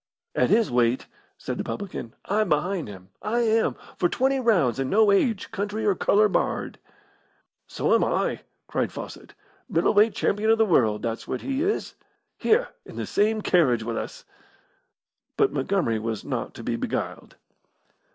[0.33, 1.05] "At his weight,"
[1.37, 5.85] said the publican, "I'm behind him, I am, for twenty rounds, and no age, country,
[5.85, 6.79] or colour barred."
[7.67, 9.35] "So am I," cried Fawcett;
[9.69, 11.93] "middle weight champion of the world, that's what he is
[12.39, 14.25] here, in the same carriage with us."
[15.37, 17.35] But Montgomery was not to be beguiled.